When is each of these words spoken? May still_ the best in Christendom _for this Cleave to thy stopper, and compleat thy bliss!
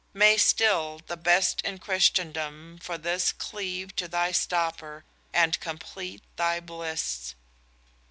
May 0.15 0.37
still_ 0.37 1.05
the 1.05 1.15
best 1.15 1.61
in 1.61 1.77
Christendom 1.77 2.79
_for 2.81 2.99
this 2.99 3.31
Cleave 3.31 3.95
to 3.97 4.07
thy 4.07 4.31
stopper, 4.31 5.05
and 5.31 5.59
compleat 5.59 6.23
thy 6.37 6.59
bliss! 6.59 7.35